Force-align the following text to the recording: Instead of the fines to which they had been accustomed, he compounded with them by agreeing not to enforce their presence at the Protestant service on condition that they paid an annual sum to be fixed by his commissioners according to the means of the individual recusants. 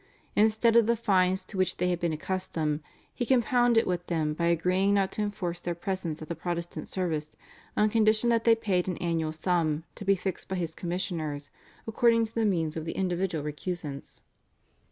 Instead 0.35 0.75
of 0.75 0.87
the 0.87 0.95
fines 0.97 1.45
to 1.45 1.59
which 1.59 1.77
they 1.77 1.91
had 1.91 1.99
been 1.99 2.11
accustomed, 2.11 2.81
he 3.13 3.23
compounded 3.23 3.85
with 3.85 4.07
them 4.07 4.33
by 4.33 4.45
agreeing 4.47 4.95
not 4.95 5.11
to 5.11 5.21
enforce 5.21 5.61
their 5.61 5.75
presence 5.75 6.23
at 6.23 6.27
the 6.27 6.33
Protestant 6.33 6.87
service 6.87 7.35
on 7.77 7.91
condition 7.91 8.27
that 8.31 8.43
they 8.43 8.55
paid 8.55 8.87
an 8.87 8.97
annual 8.97 9.31
sum 9.31 9.83
to 9.93 10.03
be 10.03 10.15
fixed 10.15 10.49
by 10.49 10.55
his 10.55 10.73
commissioners 10.73 11.51
according 11.85 12.25
to 12.25 12.33
the 12.33 12.45
means 12.45 12.75
of 12.75 12.85
the 12.85 12.93
individual 12.93 13.43
recusants. 13.43 14.23